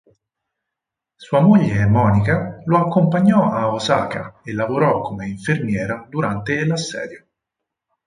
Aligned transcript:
Sua 1.15 1.41
moglie 1.41 1.85
"Monica" 1.85 2.59
lo 2.65 2.79
accompagnò 2.79 3.53
a 3.53 3.71
Osaka 3.71 4.41
e 4.43 4.51
lavorò 4.51 4.99
come 5.01 5.27
infermiera 5.27 6.07
durante 6.09 6.65
l'assedio. 6.65 7.27